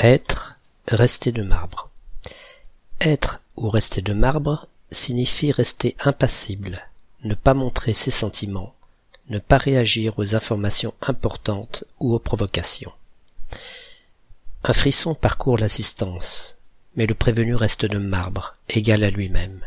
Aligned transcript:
Être, 0.00 0.54
rester 0.86 1.32
de 1.32 1.42
marbre. 1.42 1.90
Être 3.00 3.40
ou 3.56 3.68
rester 3.68 4.00
de 4.00 4.12
marbre 4.12 4.68
signifie 4.92 5.50
rester 5.50 5.96
impassible, 5.98 6.86
ne 7.24 7.34
pas 7.34 7.52
montrer 7.52 7.94
ses 7.94 8.12
sentiments, 8.12 8.76
ne 9.28 9.40
pas 9.40 9.58
réagir 9.58 10.16
aux 10.16 10.36
informations 10.36 10.94
importantes 11.02 11.82
ou 11.98 12.14
aux 12.14 12.20
provocations. 12.20 12.92
Un 14.62 14.72
frisson 14.72 15.16
parcourt 15.16 15.58
l'assistance, 15.58 16.54
mais 16.94 17.06
le 17.06 17.14
prévenu 17.14 17.56
reste 17.56 17.84
de 17.84 17.98
marbre, 17.98 18.54
égal 18.68 19.02
à 19.02 19.10
lui-même. 19.10 19.62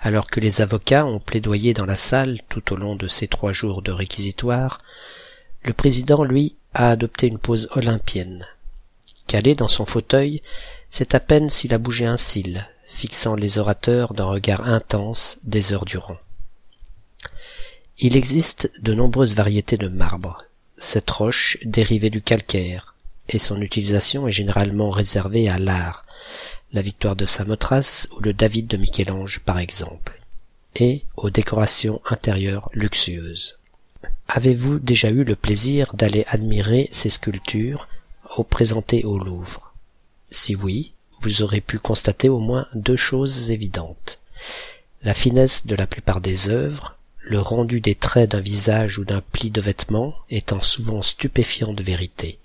Alors 0.00 0.26
que 0.26 0.40
les 0.40 0.62
avocats 0.62 1.06
ont 1.06 1.20
plaidoyé 1.20 1.74
dans 1.74 1.86
la 1.86 1.94
salle 1.94 2.40
tout 2.48 2.72
au 2.72 2.76
long 2.76 2.96
de 2.96 3.06
ces 3.06 3.28
trois 3.28 3.52
jours 3.52 3.82
de 3.82 3.92
réquisitoire, 3.92 4.80
le 5.62 5.72
président, 5.72 6.24
lui, 6.24 6.56
a 6.74 6.90
adopté 6.90 7.28
une 7.28 7.38
pose 7.38 7.68
olympienne, 7.70 8.48
Dans 9.34 9.68
son 9.68 9.84
fauteuil, 9.84 10.42
c'est 10.90 11.16
à 11.16 11.20
peine 11.20 11.50
s'il 11.50 11.74
a 11.74 11.78
bougé 11.78 12.06
un 12.06 12.16
cil, 12.16 12.68
fixant 12.86 13.34
les 13.34 13.58
orateurs 13.58 14.14
d'un 14.14 14.26
regard 14.26 14.68
intense 14.68 15.38
des 15.42 15.72
heures 15.72 15.84
durant. 15.84 16.18
Il 17.98 18.16
existe 18.16 18.70
de 18.80 18.94
nombreuses 18.94 19.34
variétés 19.34 19.76
de 19.76 19.88
marbre. 19.88 20.44
Cette 20.78 21.10
roche 21.10 21.58
dérivée 21.64 22.10
du 22.10 22.22
calcaire, 22.22 22.94
et 23.28 23.40
son 23.40 23.60
utilisation 23.60 24.28
est 24.28 24.32
généralement 24.32 24.90
réservée 24.90 25.48
à 25.48 25.58
l'art, 25.58 26.04
la 26.72 26.82
victoire 26.82 27.16
de 27.16 27.26
Samothrace 27.26 28.08
ou 28.16 28.20
le 28.20 28.32
David 28.32 28.68
de 28.68 28.76
Michel-Ange 28.76 29.40
par 29.40 29.58
exemple, 29.58 30.20
et 30.76 31.02
aux 31.16 31.30
décorations 31.30 32.00
intérieures 32.08 32.70
luxueuses. 32.72 33.58
Avez-vous 34.28 34.78
déjà 34.78 35.10
eu 35.10 35.24
le 35.24 35.34
plaisir 35.34 35.92
d'aller 35.94 36.24
admirer 36.28 36.88
ces 36.92 37.10
sculptures 37.10 37.88
représentés 38.34 39.04
au 39.04 39.16
Louvre 39.18 39.72
Si 40.30 40.56
oui, 40.56 40.92
vous 41.20 41.42
aurez 41.42 41.60
pu 41.60 41.78
constater 41.78 42.28
au 42.28 42.40
moins 42.40 42.66
deux 42.74 42.96
choses 42.96 43.52
évidentes. 43.52 44.18
La 45.02 45.14
finesse 45.14 45.66
de 45.66 45.76
la 45.76 45.86
plupart 45.86 46.20
des 46.20 46.48
œuvres, 46.48 46.96
le 47.20 47.38
rendu 47.38 47.80
des 47.80 47.94
traits 47.94 48.32
d'un 48.32 48.40
visage 48.40 48.98
ou 48.98 49.04
d'un 49.04 49.20
pli 49.20 49.50
de 49.50 49.60
vêtements 49.60 50.14
étant 50.30 50.60
souvent 50.60 51.00
stupéfiant 51.00 51.72
de 51.72 51.82
vérité. 51.84 52.38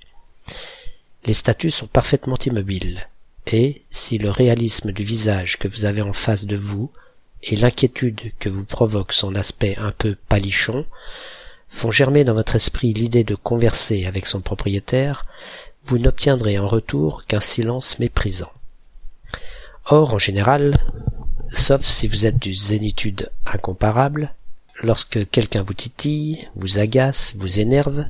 Les 1.26 1.34
statues 1.34 1.72
sont 1.72 1.88
parfaitement 1.88 2.38
immobiles, 2.46 3.09
et 3.48 3.81
si 3.90 4.20
le 4.20 4.30
réalisme 4.30 4.92
du 4.92 5.03
visage 5.03 5.58
que 5.58 5.68
vous 5.68 5.86
avez 5.86 6.03
en 6.03 6.14
face 6.14 6.46
de 6.46 6.56
vous 6.56 6.92
et 7.42 7.56
l'inquiétude 7.56 8.31
que 8.40 8.50
vous 8.50 8.64
provoque 8.64 9.14
son 9.14 9.34
aspect 9.34 9.76
un 9.78 9.92
peu 9.92 10.16
palichon 10.28 10.86
font 11.68 11.92
germer 11.92 12.24
dans 12.24 12.34
votre 12.34 12.56
esprit 12.56 12.94
l'idée 12.94 13.24
de 13.24 13.36
converser 13.36 14.06
avec 14.06 14.26
son 14.26 14.42
propriétaire, 14.42 15.26
vous 15.83 15.97
n'obtiendrez 15.97 16.59
en 16.59 16.67
retour 16.67 17.25
qu'un 17.25 17.39
silence 17.39 17.99
méprisant. 17.99 18.52
Or, 19.85 20.13
en 20.13 20.19
général, 20.19 20.75
sauf 21.52 21.83
si 21.83 22.08
vous 22.08 22.25
êtes 22.25 22.39
du 22.39 22.53
zénitude 22.53 23.30
incomparable, 23.45 24.33
lorsque 24.81 25.30
quelqu'un 25.30 25.63
vous 25.63 25.73
titille, 25.73 26.47
vous 26.55 26.80
agace, 26.80 27.33
vous 27.38 27.59
énerve, 27.59 28.05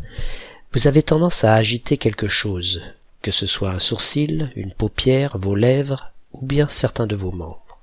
vous 0.74 0.88
avez 0.88 1.04
tendance 1.04 1.44
à 1.44 1.54
agiter 1.56 1.98
quelque 1.98 2.28
chose, 2.28 2.82
que 3.22 3.32
ce 3.32 3.48
soit 3.48 3.72
un 3.72 3.80
sourcil, 3.80 4.52
une 4.56 4.72
paupière, 4.72 5.38
vos 5.38 5.56
lèvres, 5.56 6.12
ou 6.34 6.46
bien 6.46 6.68
certains 6.68 7.08
de 7.08 7.16
vos 7.16 7.32
membres. 7.32 7.80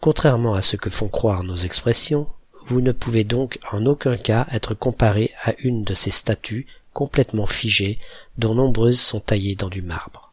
Contrairement 0.00 0.54
à 0.54 0.62
ce 0.62 0.76
que 0.76 0.90
font 0.90 1.08
croire 1.08 1.42
nos 1.42 1.56
expressions, 1.56 2.28
vous 2.66 2.80
ne 2.80 2.92
pouvez 2.92 3.24
donc 3.24 3.58
en 3.72 3.86
aucun 3.86 4.16
cas 4.16 4.46
être 4.50 4.74
comparé 4.74 5.32
à 5.42 5.54
une 5.58 5.84
de 5.84 5.94
ces 5.94 6.10
statues 6.10 6.66
complètement 6.96 7.44
figées, 7.44 7.98
dont 8.38 8.54
nombreuses 8.54 8.98
sont 8.98 9.20
taillées 9.20 9.54
dans 9.54 9.68
du 9.68 9.82
marbre. 9.82 10.32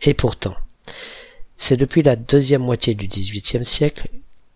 Et 0.00 0.14
pourtant, 0.14 0.54
c'est 1.58 1.76
depuis 1.76 2.04
la 2.04 2.14
deuxième 2.14 2.62
moitié 2.62 2.94
du 2.94 3.08
XVIIIe 3.08 3.64
siècle 3.64 4.08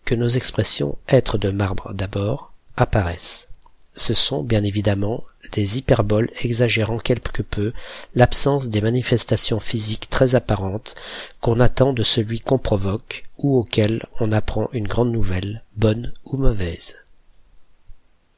que 0.05 0.15
nos 0.15 0.29
expressions 0.29 0.97
être 1.09 1.37
de 1.37 1.51
marbre 1.51 1.93
d'abord 1.95 2.53
apparaissent. 2.77 3.49
Ce 3.95 4.15
sont 4.15 4.45
bien 4.45 4.63
évidemment 4.63 5.25
des 5.53 5.79
hyperboles 5.79 6.31
exagérant 6.43 6.99
quelque 6.99 7.43
peu 7.43 7.73
l'absence 8.15 8.69
des 8.69 8.81
manifestations 8.81 9.59
physiques 9.59 10.09
très 10.09 10.37
apparentes 10.37 10.95
qu'on 11.41 11.59
attend 11.59 11.93
de 11.93 12.05
celui 12.05 12.39
qu'on 12.39 12.59
provoque 12.59 13.25
ou 13.39 13.59
auquel 13.59 14.07
on 14.21 14.31
apprend 14.31 14.69
une 14.73 14.87
grande 14.87 15.11
nouvelle, 15.11 15.65
bonne 15.75 16.13
ou 16.25 16.37
mauvaise. 16.37 16.95